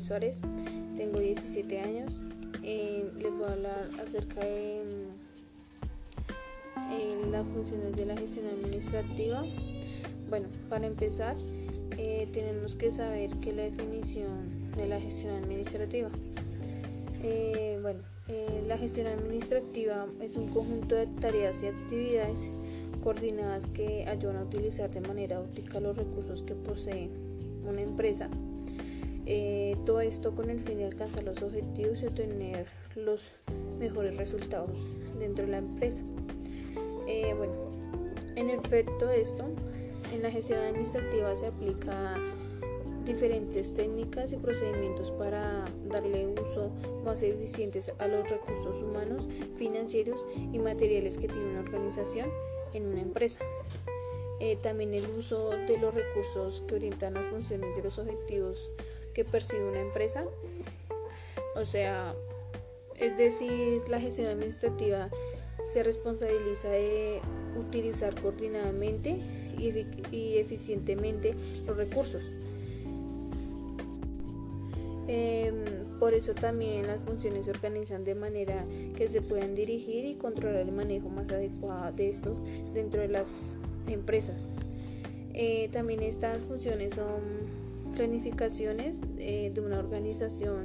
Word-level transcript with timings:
Suárez, 0.00 0.40
tengo 0.96 1.18
17 1.18 1.80
años. 1.80 2.22
Eh, 2.62 3.10
les 3.18 3.30
voy 3.32 3.44
a 3.44 3.52
hablar 3.52 3.90
acerca 4.02 4.40
de 4.40 4.82
las 7.30 7.46
funciones 7.48 7.94
de 7.94 8.06
la 8.06 8.16
gestión 8.16 8.46
administrativa. 8.46 9.44
Bueno, 10.30 10.48
para 10.70 10.86
empezar, 10.86 11.36
eh, 11.98 12.28
tenemos 12.32 12.76
que 12.76 12.92
saber 12.92 13.30
qué 13.42 13.50
es 13.50 13.56
la 13.56 13.62
definición 13.64 14.72
de 14.74 14.86
la 14.86 15.00
gestión 15.00 15.34
administrativa. 15.34 16.08
Eh, 17.22 17.78
bueno, 17.82 18.00
la 18.66 18.78
gestión 18.78 19.06
administrativa 19.06 20.06
es 20.22 20.36
un 20.36 20.48
conjunto 20.48 20.94
de 20.94 21.06
tareas 21.06 21.62
y 21.62 21.66
actividades 21.66 22.40
coordinadas 23.02 23.66
que 23.66 24.06
ayudan 24.06 24.38
a 24.38 24.44
utilizar 24.44 24.90
de 24.90 25.02
manera 25.02 25.40
óptica 25.40 25.78
los 25.78 25.94
recursos 25.94 26.42
que 26.42 26.54
posee 26.54 27.10
una 27.66 27.82
empresa. 27.82 28.30
Eh, 29.26 29.76
todo 29.86 30.00
esto 30.00 30.34
con 30.34 30.50
el 30.50 30.60
fin 30.60 30.78
de 30.78 30.84
alcanzar 30.84 31.24
los 31.24 31.42
objetivos 31.42 32.02
y 32.02 32.06
obtener 32.06 32.66
los 32.94 33.32
mejores 33.78 34.16
resultados 34.16 34.78
dentro 35.18 35.46
de 35.46 35.52
la 35.52 35.58
empresa. 35.58 36.02
Eh, 37.06 37.34
bueno, 37.34 37.54
en 38.36 38.50
efecto 38.50 39.10
esto, 39.10 39.46
en 40.12 40.22
la 40.22 40.30
gestión 40.30 40.60
administrativa 40.60 41.34
se 41.36 41.46
aplica 41.46 42.18
diferentes 43.04 43.74
técnicas 43.74 44.32
y 44.32 44.36
procedimientos 44.36 45.10
para 45.10 45.64
darle 45.90 46.26
uso 46.26 46.70
más 47.04 47.22
eficientes 47.22 47.92
a 47.98 48.08
los 48.08 48.28
recursos 48.28 48.82
humanos, 48.82 49.26
financieros 49.56 50.24
y 50.52 50.58
materiales 50.58 51.18
que 51.18 51.28
tiene 51.28 51.50
una 51.50 51.60
organización 51.60 52.30
en 52.72 52.86
una 52.86 53.00
empresa. 53.00 53.40
Eh, 54.40 54.56
también 54.62 54.94
el 54.94 55.06
uso 55.16 55.50
de 55.50 55.78
los 55.78 55.94
recursos 55.94 56.62
que 56.66 56.74
orientan 56.74 57.14
las 57.14 57.26
funciones 57.28 57.74
de 57.76 57.82
los 57.82 57.98
objetivos 57.98 58.70
que 59.14 59.24
percibe 59.24 59.64
una 59.64 59.80
empresa. 59.80 60.24
O 61.56 61.64
sea, 61.64 62.14
es 62.98 63.16
decir, 63.16 63.82
la 63.88 64.00
gestión 64.00 64.28
administrativa 64.28 65.08
se 65.72 65.82
responsabiliza 65.82 66.68
de 66.68 67.20
utilizar 67.58 68.14
coordinadamente 68.20 69.16
y, 69.58 70.36
eficientemente 70.38 71.34
los 71.66 71.76
recursos. 71.76 72.22
Em, 75.06 75.54
por 75.98 76.14
eso 76.14 76.34
también 76.34 76.86
las 76.86 76.98
funciones 77.00 77.44
se 77.44 77.50
organizan 77.50 78.04
de 78.04 78.14
manera 78.14 78.64
que 78.96 79.08
se 79.08 79.20
puedan 79.20 79.54
dirigir 79.54 80.04
y 80.06 80.14
controlar 80.14 80.62
el 80.62 80.72
manejo 80.72 81.08
más 81.08 81.30
adecuado 81.30 81.92
de 81.92 82.08
estos 82.08 82.42
dentro 82.72 83.00
de 83.00 83.08
las 83.08 83.56
empresas. 83.86 84.48
Eh, 85.34 85.68
también 85.72 86.02
estas 86.02 86.44
funciones 86.44 86.94
son 86.94 87.20
planificaciones 87.94 88.96
eh, 89.18 89.50
de 89.54 89.60
una 89.60 89.78
organización, 89.78 90.64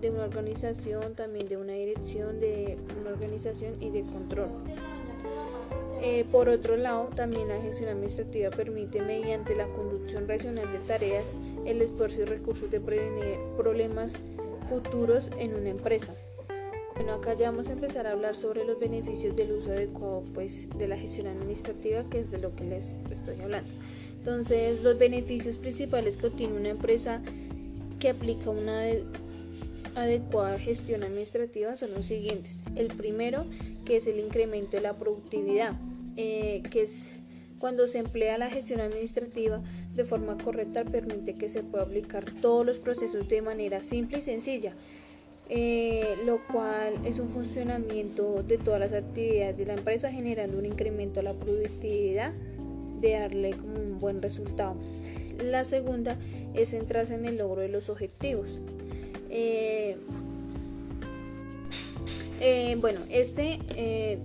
de 0.00 0.10
una 0.10 0.24
organización, 0.24 1.14
también 1.14 1.46
de 1.48 1.56
una 1.56 1.72
dirección, 1.72 2.40
de 2.40 2.76
una 3.00 3.10
organización 3.10 3.72
y 3.80 3.90
de 3.90 4.02
control. 4.02 4.48
Eh, 6.04 6.24
por 6.32 6.48
otro 6.48 6.76
lado, 6.76 7.10
también 7.14 7.48
la 7.48 7.60
gestión 7.60 7.90
administrativa 7.90 8.50
permite, 8.50 9.00
mediante 9.00 9.54
la 9.54 9.68
conducción 9.68 10.26
racional 10.26 10.70
de 10.72 10.78
tareas, 10.80 11.36
el 11.64 11.80
esfuerzo 11.80 12.22
y 12.22 12.24
recursos 12.24 12.70
de 12.72 12.80
prevenir 12.80 13.38
problemas 13.56 14.18
futuros 14.68 15.30
en 15.38 15.54
una 15.54 15.70
empresa. 15.70 16.12
Bueno, 17.02 17.16
acá 17.16 17.34
ya 17.34 17.50
vamos 17.50 17.68
a 17.68 17.72
empezar 17.72 18.06
a 18.06 18.12
hablar 18.12 18.36
sobre 18.36 18.64
los 18.64 18.78
beneficios 18.78 19.34
del 19.34 19.50
uso 19.50 19.72
adecuado 19.72 20.22
pues, 20.34 20.68
de 20.78 20.86
la 20.86 20.96
gestión 20.96 21.26
administrativa, 21.26 22.04
que 22.08 22.20
es 22.20 22.30
de 22.30 22.38
lo 22.38 22.54
que 22.54 22.62
les 22.62 22.94
estoy 23.10 23.40
hablando. 23.42 23.68
Entonces, 24.18 24.84
los 24.84 25.00
beneficios 25.00 25.58
principales 25.58 26.16
que 26.16 26.28
obtiene 26.28 26.56
una 26.56 26.68
empresa 26.68 27.20
que 27.98 28.10
aplica 28.10 28.50
una 28.50 28.84
adecuada 29.96 30.60
gestión 30.60 31.02
administrativa 31.02 31.74
son 31.74 31.92
los 31.92 32.06
siguientes. 32.06 32.62
El 32.76 32.86
primero, 32.86 33.46
que 33.84 33.96
es 33.96 34.06
el 34.06 34.20
incremento 34.20 34.76
de 34.76 34.82
la 34.82 34.92
productividad, 34.92 35.72
eh, 36.16 36.62
que 36.70 36.82
es 36.82 37.10
cuando 37.58 37.88
se 37.88 37.98
emplea 37.98 38.38
la 38.38 38.48
gestión 38.48 38.78
administrativa 38.78 39.60
de 39.96 40.04
forma 40.04 40.38
correcta, 40.38 40.84
permite 40.84 41.34
que 41.34 41.48
se 41.48 41.64
pueda 41.64 41.82
aplicar 41.82 42.24
todos 42.40 42.64
los 42.64 42.78
procesos 42.78 43.28
de 43.28 43.42
manera 43.42 43.82
simple 43.82 44.18
y 44.18 44.22
sencilla 44.22 44.76
eh, 45.48 46.16
lo 46.24 46.46
cual 46.46 46.94
es 47.04 47.18
un 47.18 47.28
funcionamiento 47.28 48.42
de 48.42 48.58
todas 48.58 48.80
las 48.80 48.92
actividades 48.92 49.58
de 49.58 49.66
la 49.66 49.74
empresa 49.74 50.10
generando 50.10 50.58
un 50.58 50.66
incremento 50.66 51.20
a 51.20 51.22
la 51.22 51.34
productividad 51.34 52.32
de 53.00 53.12
darle 53.12 53.50
como 53.50 53.74
un 53.74 53.98
buen 53.98 54.22
resultado. 54.22 54.76
La 55.38 55.64
segunda 55.64 56.16
es 56.54 56.70
centrarse 56.70 57.14
en 57.14 57.26
el 57.26 57.38
logro 57.38 57.60
de 57.60 57.68
los 57.68 57.90
objetivos. 57.90 58.60
Eh, 62.44 62.76
bueno, 62.80 62.98
este 63.08 63.60
eh, 63.76 64.18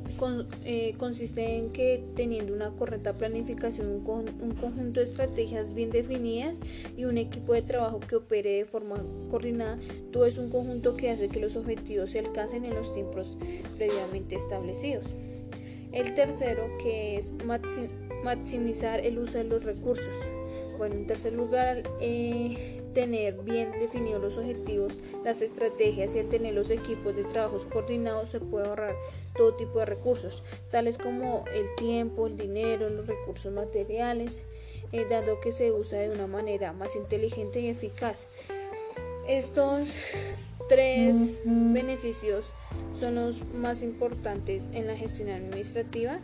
eh, 0.65 0.95
consiste 0.97 1.57
en 1.57 1.69
que 1.69 2.03
teniendo 2.15 2.51
una 2.51 2.71
correcta 2.71 3.13
planificación, 3.13 3.91
un, 3.91 4.01
conjunto 4.03 4.99
de 4.99 5.05
estrategias 5.05 5.75
bien 5.75 5.91
definidas 5.91 6.61
y 6.97 7.05
un 7.05 7.19
equipo 7.19 7.53
de 7.53 7.61
trabajo 7.61 7.99
que 7.99 8.15
opere 8.15 8.49
de 8.49 8.65
forma 8.65 9.03
coordinada, 9.29 9.77
todo 10.11 10.25
es 10.25 10.39
un 10.39 10.49
conjunto 10.49 10.95
que 10.95 11.11
hace 11.11 11.29
que 11.29 11.39
los 11.39 11.55
objetivos 11.55 12.09
se 12.09 12.17
alcancen 12.17 12.65
en 12.65 12.73
los 12.73 12.91
tiempos 12.91 13.37
previamente 13.77 14.35
establecidos. 14.35 15.05
El 15.91 16.15
tercero, 16.15 16.75
que 16.81 17.17
es 17.17 17.35
maximizar 18.23 18.99
el 18.99 19.19
uso 19.19 19.37
de 19.37 19.43
los 19.43 19.63
recursos. 19.63 20.09
Bueno, 20.79 20.95
en 20.95 21.05
tercer 21.05 21.33
lugar, 21.33 21.83
tener 22.97 23.35
bien 23.43 23.73
definidos 23.73 24.19
los 24.19 24.37
objetivos, 24.39 24.95
las 25.23 25.43
estrategias 25.43 26.15
y 26.15 26.19
al 26.19 26.29
tener 26.29 26.55
los 26.55 26.71
equipos 26.71 27.15
de 27.15 27.25
trabajos 27.25 27.67
coordinados 27.67 28.29
se 28.29 28.39
puede 28.39 28.65
ahorrar 28.65 28.95
todo 29.35 29.53
tipo 29.53 29.77
de 29.77 29.85
recursos, 29.85 30.41
tales 30.71 30.97
como 30.97 31.45
el 31.53 31.67
tiempo, 31.75 32.25
el 32.25 32.37
dinero, 32.37 32.89
los 32.89 33.05
recursos 33.05 33.53
materiales, 33.53 34.41
eh, 34.93 35.05
dado 35.07 35.39
que 35.41 35.51
se 35.51 35.71
usa 35.71 35.99
de 35.99 36.09
una 36.09 36.25
manera 36.25 36.73
más 36.73 36.95
inteligente 36.95 37.59
y 37.59 37.67
eficaz. 37.67 38.25
Estos 39.27 39.89
tres 40.67 41.33
beneficios 41.45 42.51
son 42.99 43.13
los 43.13 43.45
más 43.53 43.83
importantes 43.83 44.71
en 44.73 44.87
la 44.87 44.97
gestión 44.97 45.29
administrativa 45.29 46.19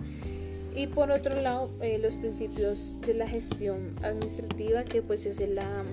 y 0.75 0.88
por 0.88 1.11
otro 1.11 1.40
lado 1.40 1.69
eh, 1.81 2.00
los 2.00 2.16
principios 2.16 3.00
de 3.01 3.13
la 3.13 3.28
gestión 3.28 3.95
administrativa 4.01 4.84
que 4.85 5.03
pues 5.03 5.28
es 5.28 5.38
la 5.47 5.84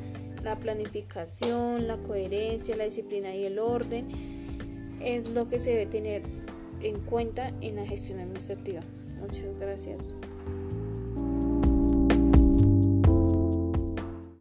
la 0.43 0.57
planificación, 0.57 1.87
la 1.87 1.97
coherencia, 1.99 2.77
la 2.77 2.85
disciplina 2.85 3.35
y 3.35 3.45
el 3.45 3.59
orden 3.59 4.09
es 5.01 5.31
lo 5.31 5.49
que 5.49 5.59
se 5.59 5.71
debe 5.71 5.87
tener 5.87 6.23
en 6.83 7.01
cuenta 7.01 7.53
en 7.61 7.77
la 7.77 7.87
gestión 7.87 8.21
administrativa. 8.21 8.81
Muchas 9.21 9.59
gracias. 9.59 10.15